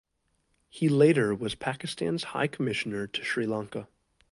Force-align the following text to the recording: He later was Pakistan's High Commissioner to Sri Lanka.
He 0.67 0.89
later 0.89 1.35
was 1.35 1.53
Pakistan's 1.53 2.23
High 2.33 2.47
Commissioner 2.47 3.05
to 3.05 3.23
Sri 3.23 3.45
Lanka. 3.45 3.87